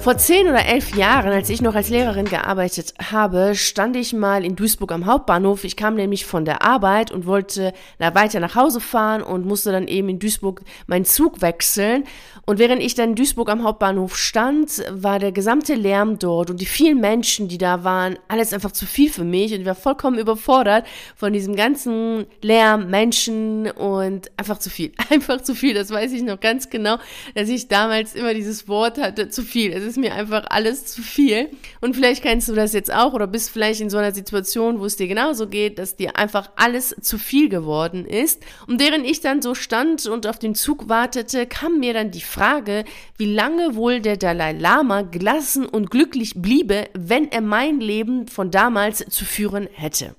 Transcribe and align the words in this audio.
Vor 0.00 0.16
zehn 0.16 0.48
oder 0.48 0.64
elf 0.64 0.94
Jahren, 0.94 1.32
als 1.32 1.50
ich 1.50 1.60
noch 1.60 1.74
als 1.74 1.90
Lehrerin 1.90 2.26
gearbeitet 2.26 2.94
habe, 3.10 3.56
stand 3.56 3.96
ich 3.96 4.12
mal 4.12 4.44
in 4.44 4.54
Duisburg 4.54 4.92
am 4.92 5.06
Hauptbahnhof. 5.06 5.64
Ich 5.64 5.76
kam 5.76 5.96
nämlich 5.96 6.24
von 6.24 6.44
der 6.44 6.62
Arbeit 6.62 7.10
und 7.10 7.26
wollte 7.26 7.72
da 7.98 8.14
weiter 8.14 8.38
nach 8.38 8.54
Hause 8.54 8.80
fahren 8.80 9.22
und 9.22 9.44
musste 9.44 9.72
dann 9.72 9.88
eben 9.88 10.08
in 10.08 10.20
Duisburg 10.20 10.62
meinen 10.86 11.04
Zug 11.04 11.42
wechseln. 11.42 12.04
Und 12.46 12.60
während 12.60 12.80
ich 12.80 12.94
dann 12.94 13.10
in 13.10 13.14
Duisburg 13.16 13.50
am 13.50 13.64
Hauptbahnhof 13.64 14.16
stand, 14.16 14.82
war 14.90 15.18
der 15.18 15.32
gesamte 15.32 15.74
Lärm 15.74 16.18
dort 16.18 16.48
und 16.48 16.60
die 16.60 16.66
vielen 16.66 17.00
Menschen, 17.00 17.48
die 17.48 17.58
da 17.58 17.84
waren, 17.84 18.18
alles 18.28 18.54
einfach 18.54 18.72
zu 18.72 18.86
viel 18.86 19.10
für 19.10 19.24
mich 19.24 19.52
und 19.52 19.60
ich 19.60 19.66
war 19.66 19.74
vollkommen 19.74 20.18
überfordert 20.18 20.86
von 21.16 21.32
diesem 21.32 21.56
ganzen 21.56 22.24
Lärm, 22.40 22.88
Menschen 22.88 23.70
und 23.72 24.30
einfach 24.38 24.58
zu 24.58 24.70
viel. 24.70 24.92
Einfach 25.10 25.40
zu 25.40 25.54
viel, 25.54 25.74
das 25.74 25.90
weiß 25.90 26.12
ich 26.12 26.22
noch 26.22 26.38
ganz 26.38 26.70
genau, 26.70 26.98
dass 27.34 27.48
ich 27.48 27.68
damals 27.68 28.14
immer 28.14 28.32
dieses 28.32 28.68
Wort 28.68 28.98
hatte, 28.98 29.28
zu 29.28 29.42
viel. 29.42 29.72
Es 29.72 29.87
ist 29.88 29.96
mir 29.96 30.14
einfach 30.14 30.44
alles 30.50 30.86
zu 30.86 31.02
viel. 31.02 31.50
Und 31.80 31.96
vielleicht 31.96 32.22
kennst 32.22 32.48
du 32.48 32.54
das 32.54 32.72
jetzt 32.72 32.92
auch 32.92 33.12
oder 33.14 33.26
bist 33.26 33.50
vielleicht 33.50 33.80
in 33.80 33.90
so 33.90 33.96
einer 33.96 34.14
Situation, 34.14 34.78
wo 34.78 34.84
es 34.84 34.94
dir 34.94 35.08
genauso 35.08 35.48
geht, 35.48 35.80
dass 35.80 35.96
dir 35.96 36.16
einfach 36.16 36.50
alles 36.54 36.94
zu 37.00 37.18
viel 37.18 37.48
geworden 37.48 38.04
ist. 38.04 38.44
Und 38.68 38.80
während 38.80 39.04
ich 39.04 39.20
dann 39.20 39.42
so 39.42 39.54
stand 39.54 40.06
und 40.06 40.26
auf 40.26 40.38
den 40.38 40.54
Zug 40.54 40.88
wartete, 40.88 41.46
kam 41.46 41.80
mir 41.80 41.94
dann 41.94 42.12
die 42.12 42.20
Frage, 42.20 42.84
wie 43.16 43.32
lange 43.32 43.74
wohl 43.74 44.00
der 44.00 44.16
Dalai 44.16 44.52
Lama 44.52 45.02
gelassen 45.02 45.66
und 45.66 45.90
glücklich 45.90 46.34
bliebe, 46.36 46.88
wenn 46.94 47.32
er 47.32 47.40
mein 47.40 47.80
Leben 47.80 48.28
von 48.28 48.50
damals 48.50 49.04
zu 49.08 49.24
führen 49.24 49.68
hätte. 49.72 50.14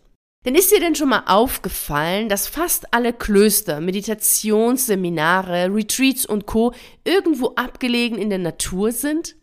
Denn 0.45 0.55
ist 0.55 0.71
dir 0.71 0.79
denn 0.79 0.95
schon 0.95 1.09
mal 1.09 1.23
aufgefallen, 1.25 2.29
dass 2.29 2.47
fast 2.47 2.93
alle 2.93 3.11
Klöster, 3.11 3.81
Meditationsseminare, 3.81 5.73
Retreats 5.73 6.25
und 6.25 6.45
Co. 6.45 6.73
irgendwo 7.03 7.55
abgelegen 7.55 8.17
in 8.17 8.29
der 8.29 8.39
Natur 8.39 8.93
sind? 8.93 9.35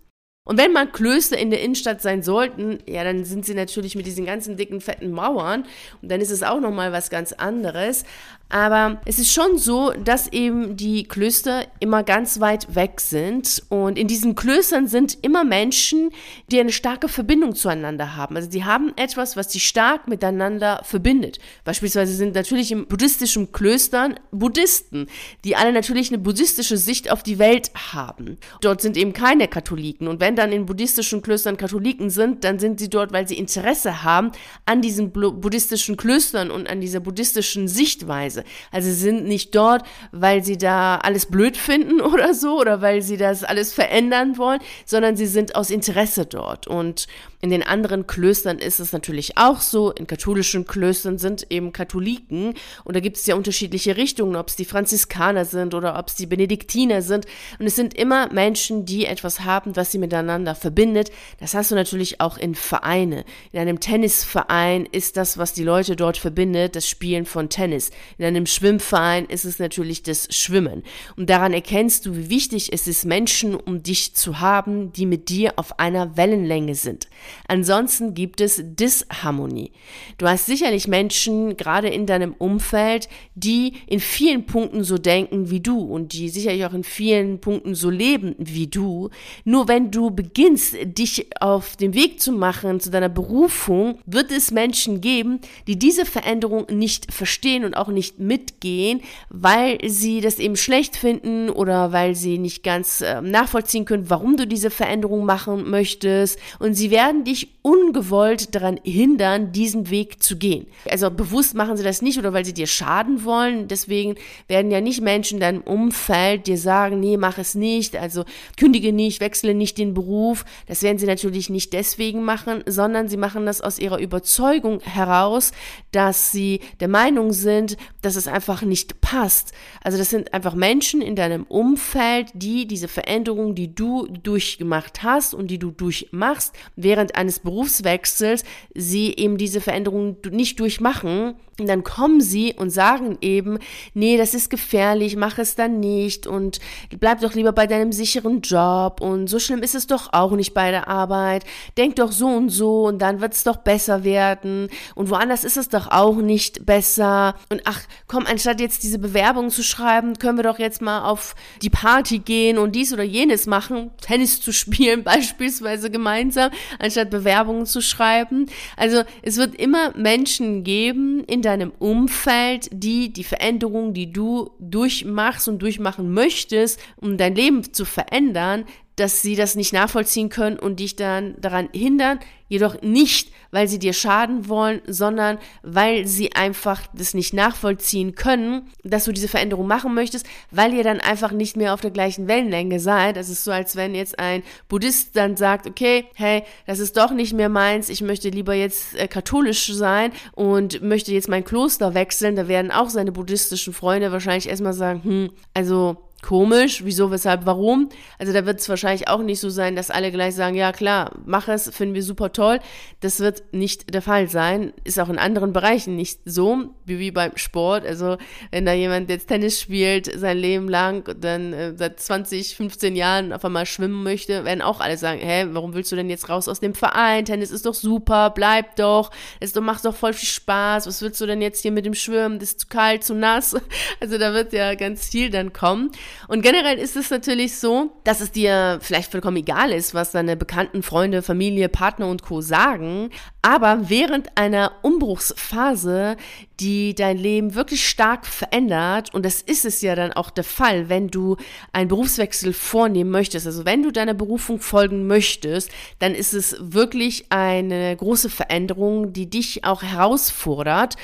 Und 0.47 0.59
wenn 0.59 0.73
mal 0.73 0.87
Klöster 0.87 1.37
in 1.37 1.51
der 1.51 1.61
Innenstadt 1.61 2.01
sein 2.01 2.23
sollten, 2.23 2.79
ja, 2.87 3.03
dann 3.03 3.25
sind 3.25 3.45
sie 3.45 3.55
natürlich 3.55 3.97
mit 3.97 4.07
diesen 4.07 4.25
ganzen 4.25 4.57
dicken, 4.57 4.81
fetten 4.81 5.11
Mauern. 5.11 5.67
Und 6.01 6.09
dann 6.09 6.21
ist 6.21 6.31
es 6.31 6.45
auch 6.45 6.61
nochmal 6.61 6.93
was 6.93 7.11
ganz 7.11 7.33
anderes. 7.33 8.05
Aber 8.49 9.01
es 9.05 9.19
ist 9.19 9.33
schon 9.33 9.59
so, 9.59 9.93
dass 9.93 10.33
eben 10.33 10.77
die 10.77 11.05
Klöster 11.05 11.67
immer 11.81 12.05
ganz 12.05 12.39
weit 12.39 12.77
weg 12.77 13.01
sind. 13.01 13.63
Und 13.69 13.99
in 13.99 14.07
diesen 14.07 14.37
Klöstern 14.37 14.87
sind 14.87 15.19
immer 15.23 15.45
Menschen, 15.45 16.11
die 16.51 16.61
eine 16.61 16.71
starke 16.71 17.09
Verbindung 17.09 17.57
zueinander 17.57 18.15
haben. 18.15 18.37
Also 18.37 18.49
die 18.49 18.65
haben 18.65 18.93
etwas, 18.97 19.37
was 19.37 19.51
sie 19.51 19.59
stark 19.59 20.07
miteinander 20.07 20.81
verbindet. 20.85 21.41
Beispielsweise 21.65 22.15
sind 22.15 22.37
natürlich 22.37 22.71
im 22.71 22.87
buddhistischen 22.87 23.51
Klöstern 23.51 24.21
Buddhisten, 24.31 25.09
die 25.45 25.57
alle 25.57 25.73
natürlich 25.73 26.09
eine 26.09 26.19
buddhistische 26.19 26.77
Sicht 26.77 27.11
auf 27.11 27.25
die 27.25 27.41
Welt 27.41 27.73
haben. 27.93 28.39
Dort 28.61 28.81
sind 28.81 28.97
eben 28.97 29.13
keine 29.13 29.49
Katholiken. 29.49 30.07
Und 30.07 30.21
wenn 30.21 30.37
dann 30.37 30.53
in 30.53 30.67
buddhistischen 30.67 31.21
Klöstern 31.21 31.57
Katholiken 31.57 32.11
sind, 32.11 32.45
dann 32.45 32.61
sind 32.61 32.79
sie 32.79 32.91
dort, 32.91 33.13
weil 33.13 33.27
sie 33.27 33.39
Interesse 33.39 34.05
haben 34.05 34.31
an 34.67 34.83
diesen 34.83 35.11
buddhistischen 35.11 35.97
Klöstern 35.97 36.53
und 36.53 36.69
an 36.69 36.81
dieser 36.81 37.01
buddhistischen 37.01 37.67
Sichtweise. 37.67 38.36
Also 38.73 38.89
sie 38.89 38.95
sind 38.95 39.25
nicht 39.25 39.55
dort, 39.55 39.83
weil 40.13 40.45
sie 40.45 40.59
da 40.59 40.97
alles 40.97 41.27
blöd 41.27 41.57
finden 41.57 42.01
oder 42.13 42.35
so 42.35 42.61
oder 42.61 42.81
weil 42.81 43.03
sie 43.03 43.17
das 43.17 43.45
alles 43.45 43.73
verändern 43.73 44.39
wollen, 44.39 44.61
sondern 44.85 45.17
sie 45.17 45.27
sind 45.27 45.55
aus 45.55 45.71
Interesse 45.71 46.27
dort. 46.27 46.67
Und 46.67 47.07
in 47.47 47.51
den 47.51 47.63
anderen 47.63 48.07
Klöstern 48.07 48.59
ist 48.59 48.81
es 48.81 48.93
natürlich 48.93 49.39
auch 49.39 49.61
so. 49.61 49.93
In 49.93 50.07
katholischen 50.07 50.67
Klöstern 50.67 51.19
sind 51.19 51.47
eben 51.51 51.73
Katholiken 51.73 52.55
und 52.85 52.97
da 52.97 53.01
gibt 53.01 53.19
es 53.19 53.27
ja 53.27 53.37
unterschiedliche 53.37 53.97
Richtungen, 53.97 54.37
ob 54.37 54.49
es 54.49 54.57
die 54.57 54.65
Franziskaner 54.65 55.45
sind 55.45 55.75
oder 55.75 55.99
ob 55.99 56.09
es 56.09 56.17
die 56.17 56.27
Benediktiner 56.27 57.03
sind. 57.03 57.27
Und 57.59 57.67
es 57.67 57.77
sind 57.77 57.95
immer 57.95 58.33
Menschen, 58.33 58.85
die 58.85 59.07
etwas 59.07 59.41
haben, 59.41 59.77
was 59.77 59.93
sie 59.93 59.99
miteinander 59.99 60.55
verbindet. 60.55 61.11
Das 61.39 61.55
hast 61.55 61.71
du 61.71 61.75
natürlich 61.77 62.21
auch 62.21 62.37
in 62.37 62.55
Vereine. 62.55 63.25
In 63.53 63.61
einem 63.61 63.81
Tennisverein 63.81 64.87
ist 64.91 65.17
das, 65.17 65.39
was 65.39 65.53
die 65.53 65.65
Leute 65.65 65.95
dort 65.95 66.17
verbindet, 66.17 66.75
das 66.75 66.89
Spielen 66.89 67.27
von 67.27 67.49
Tennis. 67.49 67.91
In 68.19 68.25
einem 68.27 68.47
Schwimmverein 68.47 69.27
ist 69.27 69.45
es 69.45 69.59
natürlich 69.59 70.03
das 70.03 70.29
Schwimmen. 70.31 70.83
Und 71.17 71.31
daran 71.31 71.53
erkennst 71.53 72.07
du, 72.07 72.17
wie 72.17 72.31
wichtig 72.31 72.73
es 72.73 72.87
ist, 72.87 73.05
Menschen 73.05 73.55
um 73.55 73.83
dich 73.83 74.15
zu 74.15 74.41
haben, 74.41 74.93
die 74.93 75.07
mit 75.07 75.29
dir 75.29 75.55
auf 75.57 75.79
einer 75.79 76.17
Wellenlänge 76.17 76.75
sind. 76.75 77.09
Ansonsten 77.49 78.15
gibt 78.15 78.41
es 78.41 78.61
Disharmonie. 78.63 79.73
Du 80.19 80.27
hast 80.27 80.47
sicherlich 80.47 80.89
Menschen, 80.89 81.57
gerade 81.57 81.89
in 81.89 82.07
deinem 82.07 82.35
Umfeld, 82.35 83.09
die 83.35 83.75
in 83.87 84.01
vielen 84.01 84.47
Punkten 84.47 84.85
so 84.85 84.99
denken 84.99 85.51
wie 85.51 85.61
du 85.61 85.79
und 85.81 86.13
die 86.13 86.29
sicherlich 86.29 86.65
auch 86.65 86.75
in 86.75 86.85
vielen 86.85 87.41
Punkten 87.41 87.75
so 87.75 87.91
leben 87.91 88.35
wie 88.39 88.67
du. 88.67 89.11
Nur 89.45 89.69
wenn 89.69 89.91
du 89.91 90.11
beginnst, 90.11 90.77
dich 90.83 91.29
auf 91.41 91.77
den 91.77 91.95
Weg 91.95 92.21
zu 92.21 92.33
machen 92.33 92.81
zu 92.81 92.91
deiner 92.91 93.09
Berufung, 93.09 93.99
wird 94.07 94.31
es 94.31 94.51
Menschen 94.51 95.01
geben, 95.01 95.41
die 95.67 95.79
diese 95.79 96.05
Veränderung 96.05 96.67
nicht 96.71 97.13
verstehen 97.13 97.65
und 97.65 97.77
auch 97.77 97.89
nicht 97.89 98.16
mitgehen, 98.19 99.01
weil 99.31 99.79
sie 99.89 100.21
das 100.21 100.39
eben 100.39 100.57
schlecht 100.57 100.97
finden 100.97 101.51
oder 101.51 101.93
weil 101.93 102.15
sie 102.15 102.39
nicht 102.39 102.63
ganz 102.63 103.01
äh, 103.01 103.21
nachvollziehen 103.21 103.85
können, 103.85 104.11
warum 104.11 104.37
du 104.37 104.47
diese 104.47 104.71
Veränderung 104.71 105.25
machen 105.25 105.69
möchtest. 105.71 106.39
Und 106.59 106.75
sie 106.75 106.91
werden 106.91 107.07
werden 107.07 107.25
dich 107.25 107.49
ungewollt 107.63 108.55
daran 108.55 108.81
hindern, 108.83 109.53
diesen 109.53 109.91
Weg 109.91 110.23
zu 110.23 110.37
gehen. 110.37 110.67
Also 110.91 111.11
bewusst 111.11 111.55
machen 111.55 111.77
sie 111.77 111.85
das 111.85 112.03
nicht 112.03 112.19
oder 112.19 112.33
weil 112.33 112.45
sie 112.45 112.53
dir 112.53 112.67
schaden 112.67 113.25
wollen. 113.25 113.69
Deswegen 113.69 114.17
werden 114.49 114.71
ja 114.71 114.81
nicht 114.81 115.01
Menschen 115.01 115.37
in 115.37 115.41
deinem 115.41 115.61
Umfeld 115.63 116.47
dir 116.47 116.59
sagen, 116.59 117.01
nee, 117.01 117.17
mach 117.17 117.39
es 117.39 117.55
nicht, 117.55 117.97
also 117.97 118.25
kündige 118.57 118.93
nicht, 118.93 119.21
wechsle 119.21 119.55
nicht 119.55 119.79
den 119.79 119.95
Beruf. 119.95 120.45
Das 120.67 120.83
werden 120.83 120.99
sie 120.99 121.07
natürlich 121.07 121.49
nicht 121.49 121.73
deswegen 121.73 122.25
machen, 122.25 122.63
sondern 122.67 123.09
sie 123.09 123.17
machen 123.17 123.47
das 123.47 123.61
aus 123.61 123.79
ihrer 123.79 123.99
Überzeugung 123.99 124.81
heraus, 124.81 125.53
dass 125.93 126.33
sie 126.33 126.61
der 126.81 126.89
Meinung 126.89 127.33
sind, 127.33 127.77
dass 128.07 128.17
es 128.17 128.29
einfach 128.29 128.63
nicht 128.63 129.01
passt. 129.01 129.53
Also 129.83 129.99
das 129.99 130.11
sind 130.11 130.33
einfach 130.33 130.55
Menschen 130.55 131.03
in 131.03 131.17
deinem 131.17 131.43
Umfeld, 131.45 132.29
die 132.35 132.67
diese 132.67 132.89
Veränderung, 132.89 133.55
die 133.55 133.75
du 133.75 134.07
durchgemacht 134.07 135.03
hast 135.03 135.35
und 135.35 135.49
die 135.49 135.59
du 135.59 135.71
durchmachst, 135.71 136.55
während 136.77 137.17
eines 137.17 137.41
Berufswechsels 137.41 138.45
sie 138.75 139.15
eben 139.15 139.37
diese 139.37 139.61
Veränderungen 139.61 140.17
nicht 140.31 140.61
durchmachen, 140.61 141.35
und 141.59 141.69
dann 141.69 141.85
kommen 141.85 142.21
sie 142.21 142.55
und 142.55 142.69
sagen 142.71 143.17
eben, 143.23 143.59
nee, 143.95 144.19
das 144.19 144.35
ist 144.35 144.51
gefährlich, 144.51 145.17
mach 145.17 145.39
es 145.39 145.55
dann 145.55 145.81
nicht 145.81 146.27
und 146.27 146.59
bleib 147.01 147.21
doch 147.21 147.33
lieber 147.33 147.53
bei 147.53 147.67
deinem 147.67 147.93
sicheren 147.93 148.43
Job 148.43 149.01
und 149.01 149.29
so 149.29 149.39
schlimm 149.39 149.63
ist 149.63 149.75
es 149.75 149.87
doch 149.87 150.13
auch 150.13 150.33
nicht 150.33 150.53
bei 150.53 150.71
der 150.71 150.89
Arbeit. 150.89 151.45
Denk 151.79 151.97
doch 151.97 152.13
so 152.13 152.27
und 152.27 152.51
so 152.51 152.87
und 152.87 153.01
dann 153.01 153.23
wird 153.23 153.33
es 153.33 153.45
doch 153.45 153.57
besser 153.57 154.05
werden 154.05 154.69
und 154.95 155.09
woanders 155.09 155.45
ist 155.45 155.57
es 155.57 155.71
doch 155.71 155.91
auch 155.91 156.17
nicht 156.17 156.67
besser. 156.67 157.35
Und 157.49 157.63
ach, 157.65 157.81
komm, 158.07 158.27
anstatt 158.27 158.61
jetzt 158.61 158.83
diese 158.83 158.99
Bewerbung 158.99 159.51
zu 159.51 159.63
schreiben, 159.63 160.19
können 160.19 160.39
wir 160.39 160.45
doch 160.45 160.59
jetzt 160.59 160.83
mal 160.83 161.05
auf 161.05 161.35
die 161.63 161.71
Party 161.71 162.19
gehen 162.19 162.59
und 162.59 162.75
dies 162.75 162.93
oder 162.93 163.03
jenes 163.03 163.47
machen, 163.47 163.91
Tennis 164.01 164.41
zu 164.41 164.53
spielen 164.53 165.03
beispielsweise 165.05 165.91
gemeinsam, 165.91 166.51
anstatt 166.79 167.11
Bewerbungen 167.11 167.67
zu 167.67 167.81
schreiben. 167.81 168.47
Also 168.77 169.03
es 169.23 169.37
wird 169.37 169.55
immer 169.55 169.97
Menschen 169.97 170.65
geben 170.65 171.25
in 171.25 171.43
deinem 171.43 171.73
Umfeld, 171.79 172.69
die 172.73 173.13
die 173.13 173.25
Veränderung, 173.25 173.95
die 173.95 174.13
du 174.13 174.51
durchmachst 174.59 175.49
und 175.49 175.61
durchmachen 175.61 176.13
möchtest, 176.13 176.81
um 176.97 177.17
dein 177.17 177.35
Leben 177.35 177.73
zu 177.73 177.85
verändern, 177.85 178.65
dass 178.97 179.21
sie 179.21 179.37
das 179.37 179.55
nicht 179.55 179.73
nachvollziehen 179.73 180.31
können 180.31 180.59
und 180.59 180.81
dich 180.81 180.97
dann 180.97 181.35
daran 181.39 181.69
hindern, 181.73 182.19
jedoch 182.49 182.81
nicht, 182.81 183.33
weil 183.51 183.69
sie 183.69 183.79
dir 183.79 183.93
schaden 183.93 184.49
wollen, 184.49 184.81
sondern 184.87 185.39
weil 185.63 186.07
sie 186.07 186.33
einfach 186.33 186.83
das 186.95 187.13
nicht 187.13 187.35
nachvollziehen 187.35 188.15
können, 188.15 188.71
dass 188.85 189.05
du 189.05 189.13
diese 189.13 189.29
Veränderung 189.29 189.67
machen 189.67 189.95
möchtest, 189.95 190.27
weil 190.51 190.73
ihr 190.73 190.85
dann 190.85 191.01
einfach 191.01 191.33
nicht 191.33 191.57
mehr 191.57 191.75
auf 191.75 191.81
der 191.81 191.91
gleichen 191.91 192.29
Wellenlänge 192.29 192.81
seid. 192.81 193.17
Das 193.17 193.29
ist 193.29 193.45
so, 193.45 193.51
als 193.51 193.77
wenn 193.77 193.95
jetzt 193.95 194.19
ein 194.19 194.43
Buddhist 194.69 195.17
dann 195.17 195.37
sagt, 195.37 195.67
okay, 195.67 196.07
hey, 196.15 196.45
das 196.67 196.79
ist 196.79 196.97
doch 196.97 197.11
nicht 197.11 197.33
mehr 197.33 197.49
meins, 197.49 197.89
ich 197.89 198.01
möchte 198.01 198.29
lieber 198.29 198.55
jetzt 198.55 198.95
äh, 198.97 199.09
katholisch 199.09 199.73
sein 199.73 200.13
und 200.33 200.83
möchte 200.83 201.13
jetzt 201.13 201.29
mein 201.29 201.45
Kloster 201.45 201.95
wechseln. 201.95 202.37
Da 202.37 202.49
werden 202.49 202.71
auch 202.71 202.91
seine 202.91 203.13
buddhistischen 203.13 203.75
Freunde 203.75 204.13
wahrscheinlich 204.13 204.49
erstmal 204.49 204.73
sagen, 204.73 205.03
hm, 205.03 205.31
also 205.53 206.06
komisch, 206.23 206.85
wieso, 206.85 207.11
weshalb, 207.11 207.47
warum. 207.47 207.89
Also 208.19 208.33
da 208.33 208.47
wird 208.47 208.61
es 208.61 208.69
wahrscheinlich 208.69 209.09
auch 209.09 209.23
nicht 209.23 209.41
so 209.41 209.51
sein, 209.51 209.77
dass 209.77 209.91
alle 209.91 210.11
gleich 210.11 210.35
sagen, 210.35 210.57
ja 210.57 210.73
klar, 210.73 211.13
mach 211.25 211.49
es, 211.49 211.71
finden 211.71 211.95
wir 211.95 212.03
super 212.03 212.33
toll. 212.33 212.59
Das 213.01 213.21
wird 213.21 213.45
nicht 213.53 213.95
der 213.95 214.03
Fall 214.03 214.29
sein. 214.29 214.73
Ist 214.85 214.99
auch 214.99 215.09
in 215.09 215.19
anderen 215.19 215.53
Bereichen 215.53 215.95
nicht 215.95 216.21
so, 216.25 216.71
wie, 216.85 217.11
beim 217.11 217.37
Sport. 217.37 217.87
Also 217.87 218.17
wenn 218.51 218.67
da 218.67 218.73
jemand 218.73 219.09
jetzt 219.11 219.29
Tennis 219.29 219.61
spielt, 219.61 220.11
sein 220.19 220.39
Leben 220.39 220.69
lang, 220.69 221.09
dann 221.21 221.53
äh, 221.53 221.75
seit 221.77 222.01
20, 222.01 222.57
15 222.57 222.97
Jahren 222.97 223.33
auf 223.33 223.45
einmal 223.45 223.67
schwimmen 223.67 224.03
möchte, 224.03 224.45
werden 224.45 224.63
auch 224.63 224.81
alle 224.81 224.97
sagen, 224.97 225.21
hä, 225.21 225.47
warum 225.51 225.75
willst 225.75 225.93
du 225.93 225.97
denn 225.97 226.11
jetzt 226.11 226.29
raus 226.29 226.49
aus 226.49 226.61
dem 226.61 226.75
Verein? 226.75 227.25
Tennis 227.25 227.51
ist 227.51 227.67
doch 227.67 227.75
super, 227.75 228.31
bleib 228.31 228.77
doch, 228.77 229.11
es 229.41 229.55
macht 229.55 229.85
doch 229.85 229.95
voll 229.95 230.13
viel 230.13 230.29
Spaß. 230.29 230.87
Was 230.87 231.03
willst 231.03 231.21
du 231.21 231.27
denn 231.27 231.41
jetzt 231.41 231.63
hier 231.63 231.73
mit 231.73 231.87
dem 231.87 231.95
Schwimmen? 231.95 232.39
Das 232.39 232.51
ist 232.51 232.61
zu 232.61 232.67
kalt, 232.67 233.05
zu 233.05 233.15
nass. 233.15 233.55
Also 234.01 234.19
da 234.19 234.35
wird 234.35 234.53
ja 234.53 234.75
ganz 234.75 235.09
viel 235.09 235.31
dann 235.31 235.53
kommen. 235.53 235.91
Und 236.29 236.43
generell 236.43 236.79
ist 236.79 236.97
es 236.97 237.11
natürlich 237.11 237.59
so, 237.59 237.93
dass 238.05 238.21
es 238.21 238.33
dir 238.33 238.79
vielleicht 238.83 239.11
vollkommen 239.11 239.37
egal 239.37 239.73
ist, 239.73 239.95
was 239.95 240.13
deine 240.13 240.37
bekannten 240.37 240.83
Freunde, 240.83 241.23
Familie, 241.23 241.69
Partner 241.69 242.09
und 242.09 242.23
Co. 242.23 242.41
sagen. 242.41 243.11
Aber 243.43 243.89
während 243.89 244.37
einer 244.37 244.73
Umbruchsphase, 244.83 246.17
die 246.61 246.95
dein 246.95 247.19
Leben 247.19 247.55
wirklich 247.55 247.89
stark 247.89 248.27
verändert, 248.27 249.13
und 249.15 249.25
das 249.25 249.43
ist 249.43 249.65
es 249.65 249.83
ja 249.83 249.95
dann 249.95 250.13
auch 250.13 250.31
der 250.31 250.45
Fall, 250.45 250.89
wenn 250.89 251.09
du 251.09 251.37
einen 251.73 251.89
Berufswechsel 251.89 252.53
vornehmen 252.53 253.11
möchtest, 253.11 253.47
also 253.47 253.65
wenn 253.65 253.83
du 253.83 253.91
deiner 253.91 254.15
Berufung 254.15 254.61
folgen 254.61 255.07
möchtest, 255.07 255.71
dann 255.99 256.15
ist 256.15 256.35
es 256.35 256.57
wirklich 256.61 257.27
eine 257.31 257.97
große 257.97 258.31
Veränderung, 258.31 259.13
die 259.13 259.29
dich 259.29 259.65
auch 259.65 259.83
herausfordert 259.83 260.97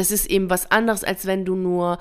das 0.00 0.10
ist 0.10 0.30
eben 0.30 0.48
was 0.48 0.70
anderes, 0.70 1.04
als 1.04 1.26
wenn 1.26 1.44
du 1.44 1.54
nur 1.56 1.98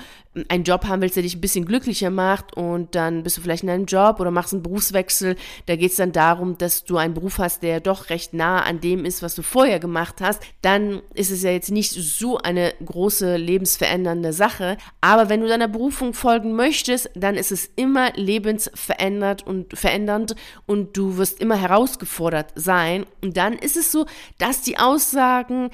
einen 0.48 0.64
Job 0.64 0.86
haben 0.86 1.02
willst, 1.02 1.16
der 1.16 1.24
dich 1.24 1.36
ein 1.36 1.42
bisschen 1.42 1.66
glücklicher 1.66 2.10
macht 2.10 2.56
und 2.56 2.96
dann 2.96 3.24
bist 3.24 3.38
du 3.38 3.42
vielleicht 3.42 3.64
in 3.64 3.70
einem 3.70 3.86
Job 3.86 4.20
oder 4.20 4.32
machst 4.32 4.54
einen 4.54 4.64
Berufswechsel. 4.64 5.36
Da 5.66 5.76
geht 5.76 5.92
es 5.92 5.98
dann 5.98 6.12
darum, 6.12 6.58
dass 6.58 6.86
du 6.86 6.98
einen 6.98 7.14
Beruf 7.14 7.40
hast, 7.40 7.62
der 7.64 7.82
doch 7.82 8.10
recht 8.10 8.34
nah 8.34 8.62
an 8.62 8.80
dem 8.80 9.06
ist, 9.06 9.22
was 9.22 9.36
du 9.36 9.42
vorher 9.42 9.80
gemacht 9.80 10.22
hast. 10.22 10.42
Dann 10.62 11.02
ist 11.14 11.32
es 11.32 11.44
ja 11.44 11.52
jetzt 11.52 11.72
nicht 11.72 11.92
so 11.92 12.38
eine 12.38 12.74
große 12.86 12.99
lebensverändernde 13.08 14.34
Sache. 14.34 14.78
Aber 15.02 15.30
wenn 15.30 15.42
du 15.42 15.48
deiner 15.48 15.68
Berufung 15.68 16.14
folgen 16.14 16.56
möchtest, 16.56 17.10
dann 17.16 17.36
ist 17.36 17.52
es 17.52 17.70
immer 17.76 18.12
lebensverändert 18.14 19.46
und 19.46 19.78
verändernd 19.78 20.36
und 20.66 20.98
du 20.98 21.18
wirst 21.18 21.40
immer 21.40 21.56
herausgefordert 21.56 22.52
sein. 22.56 23.06
Und 23.22 23.38
dann 23.38 23.54
ist 23.54 23.78
es 23.78 23.92
so, 23.92 24.06
dass 24.38 24.62
die 24.62 24.78
Aussagen 24.78 25.70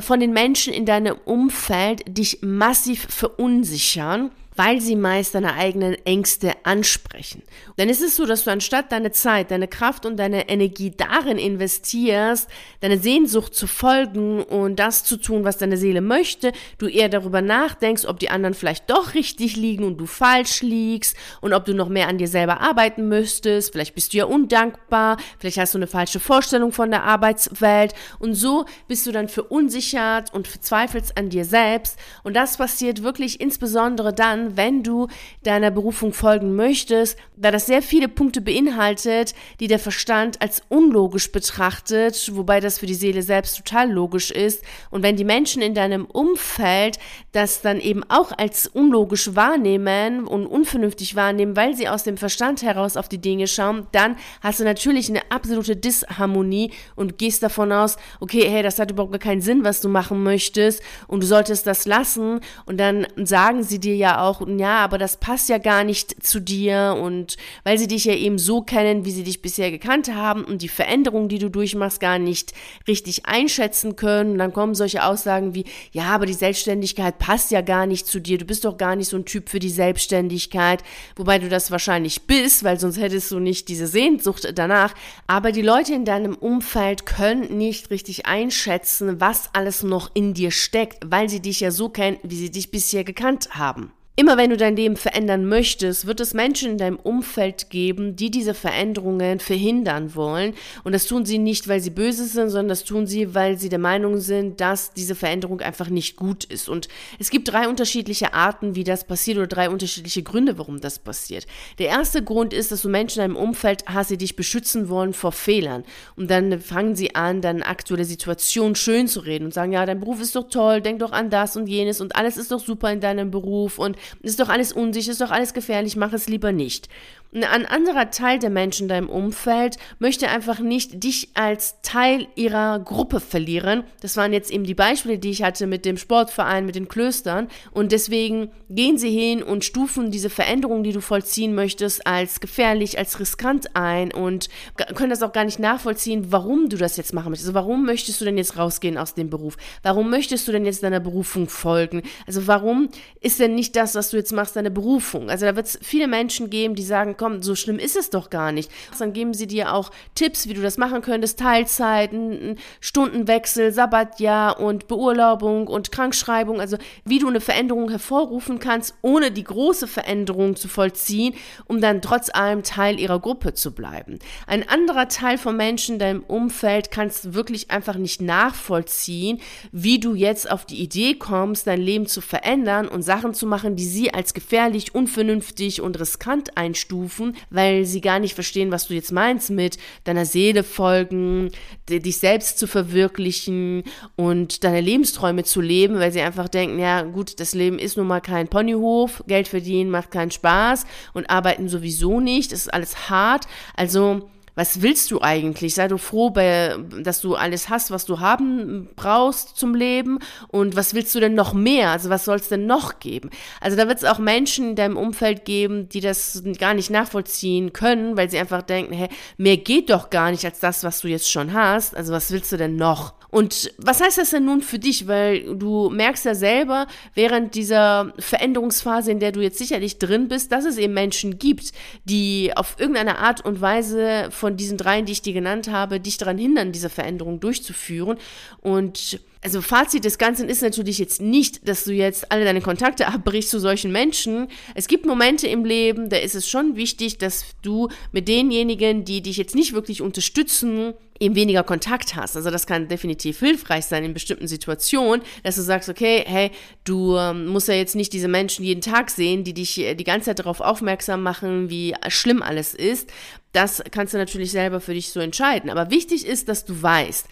von 0.00 0.20
den 0.20 0.32
Menschen 0.32 0.72
in 0.72 0.86
deinem 0.86 1.16
Umfeld 1.24 2.02
dich 2.06 2.38
massiv 2.42 3.06
verunsichern 3.08 4.30
weil 4.60 4.82
sie 4.82 4.94
meist 4.94 5.34
deine 5.34 5.54
eigenen 5.54 5.94
Ängste 6.04 6.52
ansprechen. 6.64 7.42
Dann 7.78 7.88
ist 7.88 8.02
es 8.02 8.14
so, 8.14 8.26
dass 8.26 8.44
du 8.44 8.50
anstatt 8.50 8.92
deine 8.92 9.10
Zeit, 9.10 9.50
deine 9.50 9.68
Kraft 9.68 10.04
und 10.04 10.18
deine 10.18 10.50
Energie 10.50 10.92
darin 10.94 11.38
investierst, 11.38 12.46
deine 12.80 12.98
Sehnsucht 12.98 13.54
zu 13.54 13.66
folgen 13.66 14.42
und 14.42 14.76
das 14.76 15.02
zu 15.02 15.16
tun, 15.16 15.44
was 15.44 15.56
deine 15.56 15.78
Seele 15.78 16.02
möchte, 16.02 16.52
du 16.76 16.88
eher 16.88 17.08
darüber 17.08 17.40
nachdenkst, 17.40 18.04
ob 18.04 18.18
die 18.18 18.28
anderen 18.28 18.52
vielleicht 18.52 18.90
doch 18.90 19.14
richtig 19.14 19.56
liegen 19.56 19.84
und 19.84 19.96
du 19.96 20.04
falsch 20.04 20.60
liegst 20.60 21.16
und 21.40 21.54
ob 21.54 21.64
du 21.64 21.72
noch 21.72 21.88
mehr 21.88 22.08
an 22.08 22.18
dir 22.18 22.28
selber 22.28 22.60
arbeiten 22.60 23.08
müsstest, 23.08 23.72
vielleicht 23.72 23.94
bist 23.94 24.12
du 24.12 24.18
ja 24.18 24.26
undankbar, 24.26 25.16
vielleicht 25.38 25.56
hast 25.56 25.72
du 25.72 25.78
eine 25.78 25.86
falsche 25.86 26.20
Vorstellung 26.20 26.72
von 26.72 26.90
der 26.90 27.04
Arbeitswelt. 27.04 27.94
Und 28.18 28.34
so 28.34 28.66
bist 28.88 29.06
du 29.06 29.12
dann 29.12 29.30
verunsichert 29.30 30.34
und 30.34 30.46
verzweifelst 30.46 31.16
an 31.16 31.30
dir 31.30 31.46
selbst. 31.46 31.98
Und 32.24 32.34
das 32.34 32.58
passiert 32.58 33.02
wirklich 33.02 33.40
insbesondere 33.40 34.12
dann, 34.12 34.49
wenn 34.56 34.82
du 34.82 35.08
deiner 35.42 35.70
Berufung 35.70 36.12
folgen 36.12 36.56
möchtest, 36.56 37.18
da 37.36 37.50
das 37.50 37.66
sehr 37.66 37.82
viele 37.82 38.08
Punkte 38.08 38.40
beinhaltet, 38.40 39.34
die 39.60 39.66
der 39.66 39.78
Verstand 39.78 40.40
als 40.42 40.62
unlogisch 40.68 41.32
betrachtet, 41.32 42.30
wobei 42.34 42.60
das 42.60 42.78
für 42.78 42.86
die 42.86 42.94
Seele 42.94 43.22
selbst 43.22 43.56
total 43.56 43.90
logisch 43.90 44.30
ist. 44.30 44.62
Und 44.90 45.02
wenn 45.02 45.16
die 45.16 45.24
Menschen 45.24 45.62
in 45.62 45.74
deinem 45.74 46.04
Umfeld 46.04 46.98
das 47.32 47.62
dann 47.62 47.80
eben 47.80 48.02
auch 48.08 48.32
als 48.36 48.66
unlogisch 48.66 49.34
wahrnehmen 49.34 50.26
und 50.26 50.46
unvernünftig 50.46 51.16
wahrnehmen, 51.16 51.56
weil 51.56 51.74
sie 51.74 51.88
aus 51.88 52.02
dem 52.02 52.16
Verstand 52.16 52.62
heraus 52.62 52.96
auf 52.96 53.08
die 53.08 53.20
Dinge 53.20 53.46
schauen, 53.46 53.86
dann 53.92 54.16
hast 54.42 54.60
du 54.60 54.64
natürlich 54.64 55.08
eine 55.08 55.22
absolute 55.30 55.76
Disharmonie 55.76 56.72
und 56.96 57.18
gehst 57.18 57.42
davon 57.42 57.72
aus, 57.72 57.96
okay, 58.20 58.48
hey, 58.48 58.62
das 58.62 58.78
hat 58.78 58.90
überhaupt 58.90 59.12
gar 59.12 59.18
keinen 59.18 59.40
Sinn, 59.40 59.64
was 59.64 59.80
du 59.80 59.88
machen 59.88 60.22
möchtest 60.22 60.82
und 61.06 61.22
du 61.22 61.26
solltest 61.26 61.66
das 61.66 61.86
lassen 61.86 62.40
und 62.66 62.78
dann 62.78 63.06
sagen 63.16 63.62
sie 63.62 63.78
dir 63.78 63.96
ja 63.96 64.22
auch, 64.22 64.39
ja, 64.48 64.78
aber 64.78 64.98
das 64.98 65.18
passt 65.18 65.48
ja 65.48 65.58
gar 65.58 65.84
nicht 65.84 66.24
zu 66.24 66.40
dir 66.40 66.96
und 67.00 67.36
weil 67.64 67.78
sie 67.78 67.88
dich 67.88 68.04
ja 68.04 68.14
eben 68.14 68.38
so 68.38 68.62
kennen, 68.62 69.04
wie 69.04 69.10
sie 69.10 69.24
dich 69.24 69.42
bisher 69.42 69.70
gekannt 69.70 70.14
haben 70.14 70.44
und 70.44 70.62
die 70.62 70.68
Veränderungen, 70.68 71.28
die 71.28 71.38
du 71.38 71.50
durchmachst, 71.50 72.00
gar 72.00 72.18
nicht 72.18 72.52
richtig 72.88 73.26
einschätzen 73.26 73.96
können. 73.96 74.32
Und 74.32 74.38
dann 74.38 74.52
kommen 74.52 74.74
solche 74.74 75.04
Aussagen 75.04 75.54
wie, 75.54 75.64
ja, 75.92 76.04
aber 76.04 76.26
die 76.26 76.34
Selbstständigkeit 76.34 77.18
passt 77.18 77.50
ja 77.50 77.60
gar 77.60 77.86
nicht 77.86 78.06
zu 78.06 78.20
dir, 78.20 78.38
du 78.38 78.44
bist 78.44 78.64
doch 78.64 78.76
gar 78.76 78.96
nicht 78.96 79.08
so 79.08 79.16
ein 79.16 79.24
Typ 79.24 79.48
für 79.48 79.58
die 79.58 79.70
Selbstständigkeit, 79.70 80.82
wobei 81.16 81.38
du 81.38 81.48
das 81.48 81.70
wahrscheinlich 81.70 82.22
bist, 82.22 82.64
weil 82.64 82.80
sonst 82.80 82.98
hättest 82.98 83.30
du 83.30 83.38
nicht 83.38 83.68
diese 83.68 83.86
Sehnsucht 83.86 84.52
danach. 84.54 84.94
Aber 85.26 85.52
die 85.52 85.62
Leute 85.62 85.94
in 85.94 86.04
deinem 86.04 86.34
Umfeld 86.34 87.06
können 87.06 87.58
nicht 87.58 87.90
richtig 87.90 88.26
einschätzen, 88.26 89.20
was 89.20 89.50
alles 89.52 89.82
noch 89.82 90.10
in 90.14 90.34
dir 90.34 90.50
steckt, 90.50 90.98
weil 91.04 91.28
sie 91.28 91.40
dich 91.40 91.60
ja 91.60 91.70
so 91.70 91.88
kennen, 91.88 92.18
wie 92.22 92.36
sie 92.36 92.50
dich 92.50 92.70
bisher 92.70 93.04
gekannt 93.04 93.50
haben. 93.52 93.92
Immer 94.20 94.36
wenn 94.36 94.50
du 94.50 94.58
dein 94.58 94.76
Leben 94.76 94.96
verändern 94.96 95.46
möchtest, 95.46 96.06
wird 96.06 96.20
es 96.20 96.34
Menschen 96.34 96.72
in 96.72 96.76
deinem 96.76 96.98
Umfeld 96.98 97.70
geben, 97.70 98.16
die 98.16 98.30
diese 98.30 98.52
Veränderungen 98.52 99.40
verhindern 99.40 100.14
wollen. 100.14 100.52
Und 100.84 100.92
das 100.92 101.06
tun 101.06 101.24
sie 101.24 101.38
nicht, 101.38 101.68
weil 101.68 101.80
sie 101.80 101.88
böse 101.88 102.26
sind, 102.26 102.50
sondern 102.50 102.68
das 102.68 102.84
tun 102.84 103.06
sie, 103.06 103.34
weil 103.34 103.56
sie 103.56 103.70
der 103.70 103.78
Meinung 103.78 104.18
sind, 104.18 104.60
dass 104.60 104.92
diese 104.92 105.14
Veränderung 105.14 105.62
einfach 105.62 105.88
nicht 105.88 106.16
gut 106.16 106.44
ist. 106.44 106.68
Und 106.68 106.88
es 107.18 107.30
gibt 107.30 107.50
drei 107.50 107.66
unterschiedliche 107.66 108.34
Arten, 108.34 108.74
wie 108.74 108.84
das 108.84 109.06
passiert 109.06 109.38
oder 109.38 109.46
drei 109.46 109.70
unterschiedliche 109.70 110.22
Gründe, 110.22 110.58
warum 110.58 110.82
das 110.82 110.98
passiert. 110.98 111.46
Der 111.78 111.86
erste 111.86 112.22
Grund 112.22 112.52
ist, 112.52 112.70
dass 112.70 112.82
du 112.82 112.90
Menschen 112.90 113.22
in 113.22 113.30
deinem 113.30 113.42
Umfeld 113.42 113.84
hast, 113.86 114.10
die 114.10 114.18
dich 114.18 114.36
beschützen 114.36 114.90
wollen 114.90 115.14
vor 115.14 115.32
Fehlern. 115.32 115.82
Und 116.16 116.30
dann 116.30 116.60
fangen 116.60 116.94
sie 116.94 117.14
an, 117.14 117.40
dann 117.40 117.62
aktuelle 117.62 118.04
Situation 118.04 118.74
schön 118.74 119.08
zu 119.08 119.20
reden 119.20 119.46
und 119.46 119.54
sagen, 119.54 119.72
ja, 119.72 119.86
dein 119.86 120.00
Beruf 120.00 120.20
ist 120.20 120.36
doch 120.36 120.50
toll, 120.50 120.82
denk 120.82 120.98
doch 120.98 121.12
an 121.12 121.30
das 121.30 121.56
und 121.56 121.68
jenes 121.68 122.02
und 122.02 122.16
alles 122.16 122.36
ist 122.36 122.52
doch 122.52 122.60
super 122.60 122.92
in 122.92 123.00
deinem 123.00 123.30
Beruf 123.30 123.78
und 123.78 123.96
ist 124.20 124.40
doch 124.40 124.48
alles 124.48 124.72
unsicher, 124.72 125.12
ist 125.12 125.20
doch 125.20 125.30
alles 125.30 125.54
gefährlich, 125.54 125.96
mach 125.96 126.12
es 126.12 126.28
lieber 126.28 126.52
nicht. 126.52 126.88
Ein 127.32 127.64
anderer 127.64 128.10
Teil 128.10 128.40
der 128.40 128.50
Menschen 128.50 128.84
in 128.84 128.88
deinem 128.88 129.08
Umfeld 129.08 129.76
möchte 130.00 130.28
einfach 130.28 130.58
nicht 130.58 131.04
dich 131.04 131.28
als 131.34 131.80
Teil 131.82 132.26
ihrer 132.34 132.80
Gruppe 132.80 133.20
verlieren. 133.20 133.84
Das 134.00 134.16
waren 134.16 134.32
jetzt 134.32 134.50
eben 134.50 134.64
die 134.64 134.74
Beispiele, 134.74 135.16
die 135.16 135.30
ich 135.30 135.44
hatte 135.44 135.68
mit 135.68 135.84
dem 135.84 135.96
Sportverein, 135.96 136.66
mit 136.66 136.74
den 136.74 136.88
Klöstern. 136.88 137.46
Und 137.70 137.92
deswegen 137.92 138.50
gehen 138.68 138.98
sie 138.98 139.10
hin 139.10 139.44
und 139.44 139.64
stufen 139.64 140.10
diese 140.10 140.28
Veränderung, 140.28 140.82
die 140.82 140.90
du 140.90 141.00
vollziehen 141.00 141.54
möchtest, 141.54 142.04
als 142.04 142.40
gefährlich, 142.40 142.98
als 142.98 143.20
riskant 143.20 143.76
ein 143.76 144.12
und 144.12 144.48
können 144.96 145.10
das 145.10 145.22
auch 145.22 145.32
gar 145.32 145.44
nicht 145.44 145.60
nachvollziehen, 145.60 146.32
warum 146.32 146.68
du 146.68 146.76
das 146.76 146.96
jetzt 146.96 147.14
machen 147.14 147.30
möchtest. 147.30 147.48
Also 147.48 147.54
warum 147.54 147.86
möchtest 147.86 148.20
du 148.20 148.24
denn 148.24 148.38
jetzt 148.38 148.58
rausgehen 148.58 148.98
aus 148.98 149.14
dem 149.14 149.30
Beruf? 149.30 149.56
Warum 149.84 150.10
möchtest 150.10 150.48
du 150.48 150.52
denn 150.52 150.64
jetzt 150.64 150.82
deiner 150.82 150.98
Berufung 150.98 151.48
folgen? 151.48 152.02
Also 152.26 152.48
warum 152.48 152.88
ist 153.20 153.38
denn 153.38 153.54
nicht 153.54 153.76
das, 153.76 153.94
was 153.94 154.10
du 154.10 154.16
jetzt 154.16 154.32
machst, 154.32 154.56
deine 154.56 154.72
Berufung? 154.72 155.30
Also 155.30 155.46
da 155.46 155.54
wird 155.54 155.66
es 155.66 155.78
viele 155.80 156.08
Menschen 156.08 156.50
geben, 156.50 156.74
die 156.74 156.82
sagen, 156.82 157.16
komm, 157.20 157.42
so 157.42 157.54
schlimm 157.54 157.78
ist 157.78 157.96
es 157.96 158.08
doch 158.08 158.30
gar 158.30 158.50
nicht. 158.50 158.72
Dann 158.98 159.12
geben 159.12 159.34
sie 159.34 159.46
dir 159.46 159.74
auch 159.74 159.90
Tipps, 160.14 160.48
wie 160.48 160.54
du 160.54 160.62
das 160.62 160.78
machen 160.78 161.02
könntest, 161.02 161.38
Teilzeiten, 161.38 162.56
Stundenwechsel, 162.80 163.72
Sabbatjahr 163.74 164.58
und 164.58 164.88
Beurlaubung 164.88 165.66
und 165.66 165.92
Krankschreibung, 165.92 166.60
also 166.60 166.78
wie 167.04 167.18
du 167.18 167.28
eine 167.28 167.42
Veränderung 167.42 167.90
hervorrufen 167.90 168.58
kannst, 168.58 168.94
ohne 169.02 169.30
die 169.30 169.44
große 169.44 169.86
Veränderung 169.86 170.56
zu 170.56 170.66
vollziehen, 170.66 171.34
um 171.66 171.82
dann 171.82 172.00
trotz 172.00 172.30
allem 172.34 172.62
Teil 172.62 172.98
ihrer 172.98 173.20
Gruppe 173.20 173.52
zu 173.52 173.74
bleiben. 173.74 174.18
Ein 174.46 174.66
anderer 174.66 175.08
Teil 175.08 175.36
von 175.36 175.58
Menschen 175.58 175.96
in 175.96 175.98
deinem 175.98 176.22
Umfeld 176.22 176.90
kannst 176.90 177.26
du 177.26 177.34
wirklich 177.34 177.70
einfach 177.70 177.96
nicht 177.96 178.22
nachvollziehen, 178.22 179.42
wie 179.72 180.00
du 180.00 180.14
jetzt 180.14 180.50
auf 180.50 180.64
die 180.64 180.80
Idee 180.80 181.16
kommst, 181.16 181.66
dein 181.66 181.82
Leben 181.82 182.06
zu 182.06 182.22
verändern 182.22 182.88
und 182.88 183.02
Sachen 183.02 183.34
zu 183.34 183.46
machen, 183.46 183.76
die 183.76 183.84
sie 183.84 184.14
als 184.14 184.32
gefährlich, 184.32 184.94
unvernünftig 184.94 185.82
und 185.82 186.00
riskant 186.00 186.56
einstufen 186.56 187.09
abstufen, 187.10 187.36
weil 187.50 187.84
sie 187.84 188.00
gar 188.00 188.18
nicht 188.18 188.34
verstehen, 188.34 188.70
was 188.70 188.86
du 188.86 188.94
jetzt 188.94 189.12
meinst 189.12 189.50
mit 189.50 189.78
deiner 190.04 190.24
Seele 190.24 190.62
folgen, 190.62 191.50
dich 191.88 192.18
selbst 192.18 192.58
zu 192.58 192.66
verwirklichen 192.66 193.82
und 194.16 194.64
deine 194.64 194.80
Lebensträume 194.80 195.44
zu 195.44 195.60
leben, 195.60 195.98
weil 195.98 196.12
sie 196.12 196.20
einfach 196.20 196.48
denken, 196.48 196.78
ja 196.78 197.02
gut, 197.02 197.40
das 197.40 197.54
Leben 197.54 197.78
ist 197.78 197.96
nun 197.96 198.06
mal 198.06 198.20
kein 198.20 198.48
Ponyhof, 198.48 199.22
Geld 199.26 199.48
verdienen 199.48 199.90
macht 199.90 200.10
keinen 200.10 200.30
Spaß 200.30 200.86
und 201.14 201.28
arbeiten 201.30 201.68
sowieso 201.68 202.20
nicht, 202.20 202.52
das 202.52 202.60
ist 202.60 202.74
alles 202.74 203.10
hart. 203.10 203.46
Also 203.74 204.28
Was 204.60 204.82
willst 204.82 205.10
du 205.10 205.22
eigentlich? 205.22 205.74
Sei 205.74 205.88
du 205.88 205.96
froh, 205.96 206.28
bei, 206.28 206.76
dass 207.02 207.22
du 207.22 207.34
alles 207.34 207.70
hast, 207.70 207.90
was 207.90 208.04
du 208.04 208.20
haben 208.20 208.90
brauchst 208.94 209.56
zum 209.56 209.74
Leben. 209.74 210.18
Und 210.48 210.76
was 210.76 210.92
willst 210.92 211.14
du 211.14 211.20
denn 211.20 211.32
noch 211.34 211.54
mehr? 211.54 211.88
Also 211.88 212.10
was 212.10 212.26
soll 212.26 212.36
es 212.36 212.50
denn 212.50 212.66
noch 212.66 212.98
geben? 212.98 213.30
Also 213.62 213.78
da 213.78 213.88
wird 213.88 213.96
es 213.96 214.04
auch 214.04 214.18
Menschen 214.18 214.68
in 214.68 214.76
deinem 214.76 214.98
Umfeld 214.98 215.46
geben, 215.46 215.88
die 215.88 216.00
das 216.00 216.42
gar 216.58 216.74
nicht 216.74 216.90
nachvollziehen 216.90 217.72
können, 217.72 218.18
weil 218.18 218.28
sie 218.28 218.38
einfach 218.38 218.60
denken, 218.60 218.92
hä, 218.92 219.08
mehr 219.38 219.56
geht 219.56 219.88
doch 219.88 220.10
gar 220.10 220.30
nicht 220.30 220.44
als 220.44 220.60
das, 220.60 220.84
was 220.84 221.00
du 221.00 221.08
jetzt 221.08 221.30
schon 221.30 221.54
hast. 221.54 221.96
Also 221.96 222.12
was 222.12 222.30
willst 222.30 222.52
du 222.52 222.58
denn 222.58 222.76
noch? 222.76 223.14
Und 223.30 223.72
was 223.78 224.00
heißt 224.00 224.18
das 224.18 224.30
denn 224.30 224.44
nun 224.44 224.60
für 224.60 224.78
dich? 224.78 225.06
Weil 225.06 225.56
du 225.56 225.88
merkst 225.88 226.24
ja 226.24 226.34
selber 226.34 226.86
während 227.14 227.54
dieser 227.54 228.12
Veränderungsphase, 228.18 229.12
in 229.12 229.20
der 229.20 229.32
du 229.32 229.40
jetzt 229.40 229.58
sicherlich 229.58 229.98
drin 229.98 230.28
bist, 230.28 230.50
dass 230.52 230.64
es 230.64 230.76
eben 230.78 230.94
Menschen 230.94 231.38
gibt, 231.38 231.72
die 232.04 232.52
auf 232.56 232.76
irgendeine 232.78 233.18
Art 233.18 233.44
und 233.44 233.60
Weise 233.60 234.28
von 234.30 234.49
diesen 234.56 234.78
dreien, 234.78 235.06
die 235.06 235.12
ich 235.12 235.22
dir 235.22 235.32
genannt 235.32 235.70
habe, 235.70 236.00
dich 236.00 236.16
daran 236.16 236.38
hindern, 236.38 236.72
diese 236.72 236.90
Veränderung 236.90 237.40
durchzuführen. 237.40 238.18
Und 238.60 239.20
also 239.42 239.62
Fazit 239.62 240.04
des 240.04 240.18
Ganzen 240.18 240.48
ist 240.48 240.62
natürlich 240.62 240.98
jetzt 240.98 241.20
nicht, 241.20 241.66
dass 241.66 241.84
du 241.84 241.92
jetzt 241.92 242.30
alle 242.30 242.44
deine 242.44 242.60
Kontakte 242.60 243.06
abbrichst 243.08 243.50
zu 243.50 243.58
solchen 243.58 243.92
Menschen. 243.92 244.48
Es 244.74 244.86
gibt 244.86 245.06
Momente 245.06 245.46
im 245.46 245.64
Leben, 245.64 246.08
da 246.08 246.16
ist 246.16 246.34
es 246.34 246.48
schon 246.48 246.76
wichtig, 246.76 247.18
dass 247.18 247.44
du 247.62 247.88
mit 248.12 248.28
denjenigen, 248.28 249.04
die 249.04 249.22
dich 249.22 249.36
jetzt 249.36 249.54
nicht 249.54 249.72
wirklich 249.72 250.02
unterstützen, 250.02 250.94
eben 251.20 251.34
weniger 251.34 251.62
Kontakt 251.62 252.16
hast. 252.16 252.34
Also 252.34 252.50
das 252.50 252.66
kann 252.66 252.88
definitiv 252.88 253.38
hilfreich 253.38 253.84
sein 253.84 254.04
in 254.04 254.14
bestimmten 254.14 254.48
Situationen, 254.48 255.22
dass 255.42 255.56
du 255.56 255.62
sagst, 255.62 255.90
okay, 255.90 256.24
hey, 256.26 256.50
du 256.84 257.16
ähm, 257.16 257.46
musst 257.46 257.68
ja 257.68 257.74
jetzt 257.74 257.94
nicht 257.94 258.12
diese 258.14 258.26
Menschen 258.26 258.64
jeden 258.64 258.80
Tag 258.80 259.10
sehen, 259.10 259.44
die 259.44 259.52
dich 259.52 259.78
äh, 259.78 259.94
die 259.94 260.04
ganze 260.04 260.26
Zeit 260.26 260.38
darauf 260.38 260.60
aufmerksam 260.60 261.22
machen, 261.22 261.68
wie 261.68 261.94
schlimm 262.08 262.42
alles 262.42 262.74
ist. 262.74 263.10
Das 263.52 263.82
kannst 263.90 264.14
du 264.14 264.18
natürlich 264.18 264.50
selber 264.50 264.80
für 264.80 264.94
dich 264.94 265.10
so 265.10 265.20
entscheiden. 265.20 265.68
Aber 265.68 265.90
wichtig 265.90 266.26
ist, 266.26 266.48
dass 266.48 266.64
du 266.64 266.80
weißt, 266.80 267.26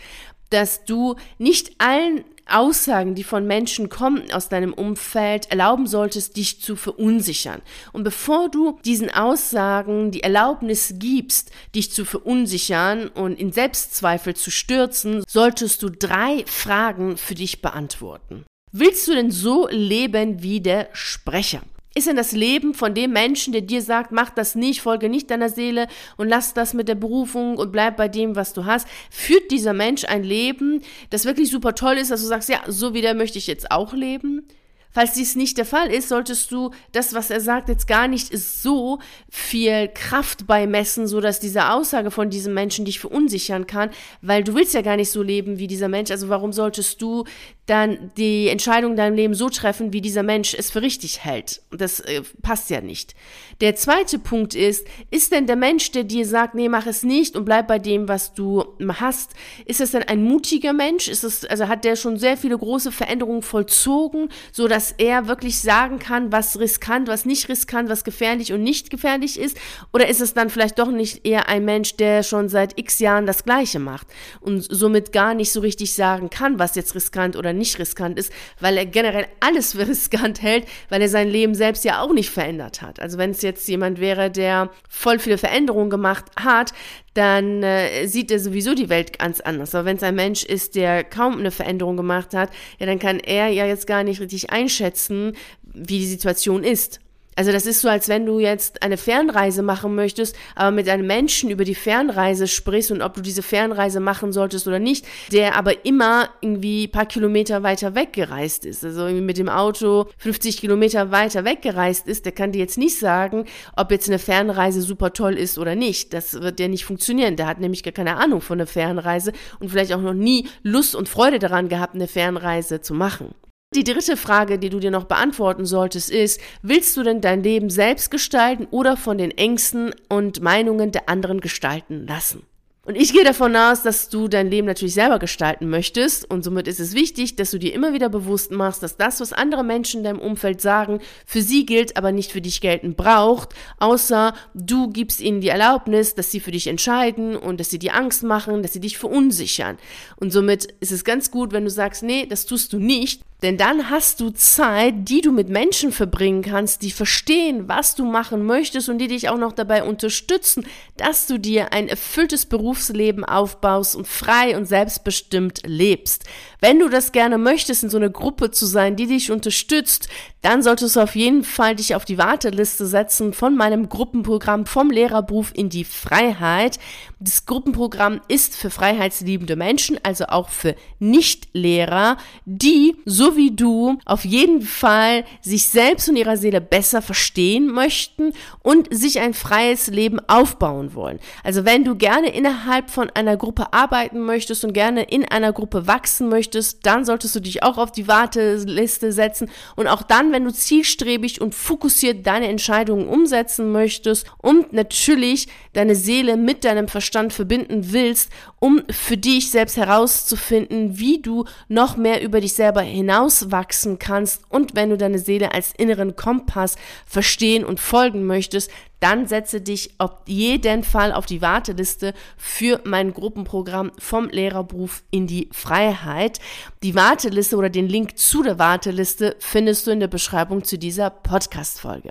dass 0.51 0.85
du 0.85 1.17
nicht 1.39 1.73
allen 1.79 2.25
Aussagen, 2.49 3.15
die 3.15 3.25
von 3.25 3.47
Menschen 3.47 3.89
kommen 3.89 4.31
aus 4.33 4.49
deinem 4.49 4.73
Umfeld, 4.73 5.51
erlauben 5.51 5.87
solltest, 5.87 6.37
dich 6.37 6.61
zu 6.61 6.77
verunsichern. 6.77 7.63
Und 7.93 8.05
bevor 8.05 8.51
du 8.51 8.79
diesen 8.85 9.11
Aussagen 9.11 10.11
die 10.11 10.23
Erlaubnis 10.23 10.95
gibst, 10.99 11.51
dich 11.75 11.93
zu 11.93 12.05
verunsichern 12.05 13.09
und 13.09 13.39
in 13.39 13.53
Selbstzweifel 13.53 14.35
zu 14.35 14.51
stürzen, 14.51 15.23
solltest 15.27 15.83
du 15.83 15.91
drei 15.91 16.45
Fragen 16.47 17.17
für 17.17 17.35
dich 17.35 17.63
beantworten. 17.63 18.45
Willst 18.73 19.09
du 19.09 19.15
denn 19.15 19.31
so 19.31 19.69
leben 19.71 20.43
wie 20.43 20.61
der 20.61 20.89
Sprecher? 20.93 21.63
Ist 21.99 22.07
denn 22.07 22.15
das 22.15 22.31
Leben 22.31 22.75
von 22.75 22.95
dem 22.95 23.13
Menschen, 23.13 23.53
der 23.53 23.63
dir 23.63 23.83
sagt, 23.83 24.13
mach 24.13 24.31
das 24.31 24.55
nicht, 24.55 24.83
folge 24.83 25.09
nicht 25.09 25.33
deiner 25.33 25.49
Seele 25.49 25.89
und 26.17 26.29
lass 26.29 26.55
das 26.55 26.73
mit 26.73 26.87
der 26.87 26.95
Berufung 26.95 27.57
und 27.57 27.73
bleib 27.73 27.97
bei 27.97 28.07
dem, 28.07 28.37
was 28.37 28.53
du 28.53 28.67
hast, 28.67 28.87
führt 29.11 29.51
dieser 29.51 29.73
Mensch 29.73 30.05
ein 30.05 30.23
Leben, 30.23 30.83
das 31.11 31.25
wirklich 31.25 31.51
super 31.51 31.75
toll 31.75 31.97
ist, 31.97 32.13
dass 32.13 32.21
du 32.21 32.29
sagst, 32.29 32.49
ja, 32.51 32.61
so 32.69 32.95
wie 32.95 33.01
der 33.01 33.15
möchte 33.15 33.39
ich 33.39 33.49
jetzt 33.49 33.73
auch 33.73 33.95
leben? 33.95 34.47
Falls 34.91 35.13
dies 35.13 35.37
nicht 35.37 35.59
der 35.59 35.65
Fall 35.65 35.93
ist, 35.93 36.09
solltest 36.09 36.51
du 36.51 36.71
das, 36.93 37.13
was 37.15 37.31
er 37.31 37.41
sagt, 37.41 37.69
jetzt 37.69 37.87
gar 37.87 38.09
nicht 38.09 38.37
so 38.37 38.99
viel 39.31 39.89
Kraft 39.89 40.47
beimessen, 40.47 41.07
so 41.07 41.21
dass 41.21 41.41
diese 41.41 41.71
Aussage 41.71 42.11
von 42.11 42.31
diesem 42.31 42.55
Menschen 42.55 42.85
dich 42.85 42.99
verunsichern 42.99 43.67
kann, 43.67 43.91
weil 44.23 44.43
du 44.43 44.55
willst 44.55 44.75
ja 44.75 44.83
gar 44.83 44.97
nicht 44.97 45.11
so 45.11 45.23
leben 45.23 45.59
wie 45.59 45.67
dieser 45.67 45.89
Mensch. 45.89 46.11
Also 46.11 46.29
warum 46.29 46.53
solltest 46.53 47.03
du 47.03 47.25
dann 47.67 48.11
die 48.17 48.49
Entscheidung 48.49 48.93
in 48.93 48.97
deinem 48.97 49.15
Leben 49.15 49.35
so 49.35 49.51
treffen, 49.51 49.93
wie 49.93 50.01
dieser 50.01 50.23
Mensch 50.23 50.55
es 50.55 50.71
für 50.71 50.81
richtig 50.81 51.23
hält? 51.23 51.61
Das 51.71 52.01
äh, 52.01 52.23
passt 52.41 52.71
ja 52.71 52.81
nicht. 52.81 53.15
Der 53.61 53.77
zweite 53.77 54.19
Punkt 54.19 54.55
ist, 54.55 54.87
ist 55.11 55.33
denn 55.33 55.47
der 55.47 55.57
Mensch, 55.57 55.91
der 55.91 56.05
dir 56.05 56.25
sagt, 56.25 56.55
nee, 56.55 56.69
mach 56.69 56.87
es 56.87 57.03
nicht 57.03 57.37
und 57.37 57.45
bleib 57.45 57.69
bei 57.69 57.79
dem, 57.79 58.09
was 58.09 58.33
du 58.33 58.65
hast, 59.01 59.33
ist 59.67 59.83
es 59.83 59.91
denn 59.91 60.05
ein 60.05 60.23
mutiger 60.23 60.73
Mensch? 60.73 61.09
Ist 61.09 61.25
es, 61.25 61.45
also 61.45 61.69
hat 61.69 61.85
der 61.85 61.97
schon 61.97 62.17
sehr 62.19 62.39
viele 62.39 62.57
große 62.57 62.91
Veränderungen 62.91 63.43
vollzogen, 63.43 64.31
so 64.51 64.67
dass 64.67 64.78
dass 64.79 64.95
er 64.97 65.27
wirklich 65.27 65.59
sagen 65.59 65.99
kann, 65.99 66.31
was 66.31 66.57
riskant, 66.61 67.09
was 67.09 67.25
nicht 67.25 67.49
riskant, 67.49 67.89
was 67.89 68.05
gefährlich 68.05 68.53
und 68.53 68.63
nicht 68.63 68.91
gefährlich 68.91 69.37
ist? 69.37 69.59
Oder 69.93 70.07
ist 70.07 70.21
es 70.21 70.35
dann 70.35 70.51
vielleicht 70.51 70.79
doch 70.79 70.93
nicht 70.93 71.27
eher 71.27 71.49
ein 71.49 71.65
Mensch, 71.65 71.97
der 71.97 72.23
schon 72.23 72.49
seit 72.49 72.79
x 72.79 73.01
Jahren 73.01 73.27
das 73.27 73.43
Gleiche 73.43 73.81
macht 73.81 74.07
und 74.41 74.65
somit 74.71 75.11
gar 75.11 75.35
nicht 75.35 75.51
so 75.51 75.59
richtig 75.59 75.95
sagen 75.95 76.31
kann, 76.31 76.61
was 76.61 76.77
jetzt 76.77 76.95
riskant 76.95 77.35
oder 77.35 77.53
nicht 77.53 77.81
riskant 77.81 78.21
ist, 78.21 78.33
weil 78.61 78.77
er 78.77 78.87
generell 78.87 79.27
alles 79.41 79.73
für 79.73 79.89
riskant 79.89 80.43
hält, 80.43 80.65
weil 80.91 81.03
er 81.03 81.09
sein 81.09 81.29
Leben 81.29 81.57
selbst 81.57 81.85
ja 81.85 82.01
auch 82.01 82.13
nicht 82.13 82.31
verändert 82.31 82.81
hat. 82.81 83.01
Also 83.01 83.19
wenn 83.19 83.31
es 83.33 83.43
jetzt 83.43 83.67
jemand 83.67 83.99
wäre, 83.99 84.31
der 84.31 84.71
voll 84.89 85.19
viele 85.19 85.39
Veränderungen 85.39 85.91
gemacht 85.91 86.27
hat, 86.37 86.73
dann 87.19 87.65
äh, 87.65 88.07
sieht 88.07 88.31
er 88.31 88.39
sowieso 88.39 88.77
die 88.77 88.89
Welt 88.89 89.19
ganz 89.19 89.41
anders. 89.41 89.75
Aber 89.75 89.87
wenn 89.87 89.97
es 89.97 90.05
ein 90.05 90.15
Mensch 90.15 90.45
ist, 90.45 90.77
der 90.77 91.03
kaum 91.03 91.39
eine 91.39 91.51
Veränderung 91.51 91.97
gemacht 91.97 92.33
hat, 92.33 92.51
ja, 92.79 92.87
dann 92.87 93.01
kann 93.01 93.19
er 93.19 93.49
ja 93.49 93.67
jetzt 93.67 93.89
gar 93.89 94.05
nicht 94.05 94.21
richtig 94.21 94.51
einschätzen, 94.51 95.33
wie 95.63 95.99
die 95.99 96.07
Situation 96.07 96.63
ist. 96.63 97.01
Also 97.39 97.53
das 97.53 97.67
ist 97.67 97.83
so, 97.83 97.89
als 97.89 98.09
wenn 98.09 98.27
du 98.27 98.41
jetzt 98.41 98.83
eine 98.83 98.97
Fernreise 98.97 99.63
machen 99.63 99.95
möchtest, 99.95 100.35
aber 100.57 100.73
mit 100.73 100.89
einem 100.89 101.07
Menschen 101.07 101.51
über 101.51 101.63
die 101.63 101.77
Fernreise 101.77 102.49
sprichst 102.49 102.91
und 102.91 103.01
ob 103.01 103.15
du 103.15 103.21
diese 103.21 103.45
Fernreise 103.45 104.01
machen 104.01 104.33
solltest 104.33 104.67
oder 104.67 104.81
nicht, 104.81 105.07
der 105.31 105.55
aber 105.55 105.85
immer 105.85 106.31
irgendwie 106.41 106.89
paar 106.89 107.07
Kilometer 107.07 107.63
weiter 107.63 107.95
weggereist 107.95 108.65
ist. 108.65 108.85
Also 108.85 109.03
irgendwie 109.03 109.25
mit 109.25 109.39
dem 109.39 109.49
Auto 109.49 110.07
50 110.19 110.57
Kilometer 110.57 111.13
weiter 111.13 111.45
weggereist 111.45 112.09
ist, 112.09 112.25
der 112.25 112.33
kann 112.33 112.51
dir 112.51 112.59
jetzt 112.59 112.77
nicht 112.77 112.99
sagen, 112.99 113.45
ob 113.77 113.93
jetzt 113.93 114.09
eine 114.09 114.19
Fernreise 114.19 114.83
super 114.83 115.13
toll 115.13 115.35
ist 115.35 115.59
oder 115.59 115.77
nicht. 115.77 116.13
Das 116.15 116.41
wird 116.41 116.59
ja 116.59 116.67
nicht 116.67 116.87
funktionieren. 116.87 117.37
Der 117.37 117.47
hat 117.47 117.61
nämlich 117.61 117.85
gar 117.85 117.93
keine 117.93 118.17
Ahnung 118.17 118.41
von 118.41 118.59
einer 118.59 118.67
Fernreise 118.67 119.31
und 119.61 119.69
vielleicht 119.69 119.93
auch 119.93 120.03
noch 120.03 120.13
nie 120.13 120.49
Lust 120.65 120.97
und 120.97 121.09
Freude 121.09 121.39
daran 121.39 121.69
gehabt, 121.69 121.95
eine 121.95 122.09
Fernreise 122.09 122.81
zu 122.81 122.95
machen. 122.95 123.33
Die 123.75 123.85
dritte 123.85 124.17
Frage, 124.17 124.59
die 124.59 124.71
du 124.71 124.81
dir 124.81 124.91
noch 124.91 125.05
beantworten 125.05 125.67
solltest, 125.67 126.09
ist, 126.09 126.41
willst 126.63 126.97
du 126.97 127.03
denn 127.03 127.21
dein 127.21 127.43
Leben 127.43 127.69
selbst 127.69 128.11
gestalten 128.11 128.67
oder 128.71 128.97
von 128.97 129.19
den 129.19 129.31
Ängsten 129.31 129.95
und 130.09 130.41
Meinungen 130.41 130.91
der 130.91 131.11
anderen 131.11 131.43
gestalten 131.43 132.07
lassen? 132.07 132.47
Und 132.89 132.95
ich 132.95 133.13
gehe 133.13 133.25
davon 133.25 133.55
aus, 133.55 133.83
dass 133.83 134.09
du 134.09 134.29
dein 134.29 134.51
Leben 134.51 134.67
natürlich 134.67 134.95
selber 134.95 135.19
gestalten 135.19 135.69
möchtest 135.69 136.25
und 136.31 136.43
somit 136.43 136.67
ist 136.67 136.81
es 136.81 136.95
wichtig, 136.95 137.37
dass 137.37 137.51
du 137.51 137.59
dir 137.59 137.75
immer 137.75 137.93
wieder 137.93 138.09
bewusst 138.09 138.51
machst, 138.51 138.83
dass 138.83 138.97
das, 138.97 139.21
was 139.21 139.35
andere 139.35 139.63
Menschen 139.63 139.99
in 139.99 140.05
deinem 140.05 140.21
Umfeld 140.21 140.63
sagen, 140.63 141.01
für 141.27 141.43
sie 141.43 141.67
gilt, 141.67 141.99
aber 141.99 142.13
nicht 142.13 142.33
für 142.33 142.41
dich 142.41 142.63
gelten 142.63 142.95
braucht, 142.95 143.51
außer 143.79 144.33
du 144.55 144.89
gibst 144.89 145.21
ihnen 145.21 145.43
die 145.43 145.49
Erlaubnis, 145.49 146.15
dass 146.15 146.31
sie 146.31 146.41
für 146.41 146.53
dich 146.53 146.67
entscheiden 146.67 147.37
und 147.37 147.61
dass 147.61 147.69
sie 147.69 147.79
dir 147.79 147.95
Angst 147.95 148.23
machen, 148.23 148.63
dass 148.63 148.73
sie 148.73 148.81
dich 148.81 148.97
verunsichern. 148.97 149.77
Und 150.17 150.33
somit 150.33 150.73
ist 150.81 150.91
es 150.91 151.05
ganz 151.05 151.31
gut, 151.31 151.53
wenn 151.53 151.65
du 151.65 151.71
sagst, 151.71 152.03
nee, 152.03 152.25
das 152.25 152.47
tust 152.47 152.73
du 152.73 152.79
nicht, 152.79 153.21
denn 153.43 153.57
dann 153.57 153.89
hast 153.89 154.21
du 154.21 154.31
Zeit, 154.31 154.95
die 155.09 155.21
du 155.21 155.31
mit 155.31 155.49
Menschen 155.49 155.93
verbringen 155.93 156.43
kannst, 156.43 156.83
die 156.83 156.91
verstehen, 156.91 157.69
was 157.69 157.95
du 157.95 158.05
machen 158.05 158.45
möchtest 158.45 158.89
und 158.89 158.99
die 158.99 159.07
dich 159.07 159.29
auch 159.29 159.39
noch 159.39 159.53
dabei 159.53 159.85
unterstützen, 159.85 160.67
dass 160.97 161.27
du 161.27 161.39
dir 161.39 161.73
ein 161.73 161.89
erfülltes 161.89 162.47
Berufsleben 162.47 163.25
aufbaust 163.25 163.95
und 163.95 164.09
frei 164.09 164.57
und 164.57 164.67
selbstbestimmt 164.67 165.63
lebst. 165.65 166.25
Wenn 166.61 166.81
du 166.81 166.89
das 166.89 167.13
gerne 167.13 167.39
möchtest, 167.39 167.85
in 167.85 167.91
so 167.91 167.99
einer 167.99 168.11
Gruppe 168.11 168.51
zu 168.51 168.67
sein, 168.67 168.97
die 168.97 169.07
dich 169.07 169.31
unterstützt, 169.31 170.09
dann 170.43 170.63
solltest 170.63 170.97
du 170.97 171.01
auf 171.01 171.15
jeden 171.15 171.45
Fall 171.45 171.77
dich 171.77 171.95
auf 171.95 172.05
die 172.05 172.19
Warteliste 172.19 172.87
setzen 172.87 173.33
von 173.33 173.57
meinem 173.57 173.89
Gruppenprogramm 173.89 174.67
vom 174.67 174.91
Lehrerberuf 174.91 175.53
in 175.55 175.69
die 175.69 175.85
Freiheit. 175.85 176.79
Das 177.21 177.47
Gruppenprogramm 177.47 178.21
ist 178.29 178.57
für 178.57 178.71
freiheitsliebende 178.71 179.57
Menschen, 179.57 179.99
also 180.03 180.27
auch 180.27 180.49
für 180.49 180.75
Nichtlehrer, 180.99 182.17
die, 182.45 182.97
so 183.05 183.28
wie 183.37 183.51
du, 183.51 183.99
auf 184.05 184.25
jeden 184.25 184.63
Fall 184.63 185.25
sich 185.41 185.67
selbst 185.67 186.09
und 186.09 186.17
ihrer 186.17 186.37
Seele 186.37 186.61
besser 186.61 187.03
verstehen 187.03 187.67
möchten 187.67 188.33
und 188.63 188.89
sich 188.95 189.21
ein 189.21 189.35
freies 189.35 189.89
Leben 189.89 190.21
aufbauen 190.29 190.95
wollen. 190.95 191.19
Also 191.45 191.65
wenn 191.65 191.85
du 191.85 191.97
gerne 191.97 192.31
innerhalb 192.35 192.91
von 192.91 193.11
einer 193.11 193.37
Gruppe 193.37 193.73
arbeiten 193.73 194.21
möchtest 194.21 194.65
und 194.65 194.73
gerne 194.73 195.03
in 195.05 195.25
einer 195.25 195.53
Gruppe 195.53 195.87
wachsen 195.87 196.29
möchtest, 196.29 196.85
dann 196.87 197.05
solltest 197.05 197.35
du 197.35 197.41
dich 197.41 197.63
auch 197.63 197.79
auf 197.79 197.93
die 197.93 198.09
Warteliste 198.09 199.13
setzen 199.13 199.51
und 199.77 199.87
auch 199.87 200.03
dann, 200.03 200.33
wenn 200.33 200.45
du 200.45 200.53
zielstrebig 200.53 201.41
und 201.41 201.55
fokussiert 201.55 202.27
deine 202.27 202.49
Entscheidungen 202.49 203.09
umsetzen 203.09 203.73
möchtest 203.73 204.27
und 204.39 204.73
natürlich 204.73 205.49
deine 205.73 205.95
Seele 205.95 206.37
mit 206.37 206.65
deinem 206.65 206.89
Verstand 206.89 207.33
verbinden 207.33 207.93
willst, 207.93 208.31
um 208.61 208.83
für 208.91 209.17
dich 209.17 209.51
selbst 209.51 209.77
herauszufinden, 209.77 210.99
wie 210.99 211.21
du 211.23 211.45
noch 211.69 211.97
mehr 211.97 212.23
über 212.23 212.41
dich 212.41 212.55
selber 212.55 212.83
hinauswachsen 213.19 213.99
kannst 213.99 214.43
und 214.49 214.75
wenn 214.75 214.91
du 214.91 214.97
deine 214.97 215.19
Seele 215.19 215.53
als 215.53 215.73
inneren 215.77 216.17
Kompass 216.17 216.77
verstehen 217.07 217.65
und 217.65 217.81
folgen 217.81 218.27
möchtest, 218.27 218.71
dann 219.01 219.27
setze 219.27 219.61
dich 219.61 219.91
auf 219.99 220.11
jeden 220.27 220.83
Fall 220.83 221.13
auf 221.13 221.27
die 221.27 221.43
Warteliste 221.43 222.15
für 222.37 222.81
mein 222.85 223.13
Gruppenprogramm 223.13 223.93
vom 223.99 224.29
Lehrerberuf 224.29 225.03
in 225.11 225.27
die 225.27 225.49
Freiheit. 225.53 226.41
Die 226.83 226.95
Warteliste 226.95 227.57
oder 227.57 227.71
den 227.71 227.89
Link 227.89 228.19
zu 228.19 228.43
der 228.43 228.59
Warteliste 228.59 229.37
findest 229.39 229.87
du 229.87 229.93
in 229.93 230.01
der 230.01 230.09
Beschreibung 230.09 230.65
zu 230.65 230.79
dieser 230.79 231.11
Podcast-Folge. 231.11 232.11